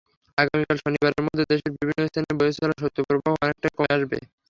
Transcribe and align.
আগামীকাল 0.37 0.77
শনিবারের 0.79 1.25
মধ্যে 1.25 1.43
দেশের 1.51 1.71
বিভিন্ন 1.75 2.01
স্থানে 2.09 2.31
বয়ে 2.39 2.57
চলা 2.57 2.75
শৈত্যপ্রবাহ 2.81 3.33
অনেকটাই 3.43 3.73
কমে 3.77 3.93
আসবে। 3.97 4.17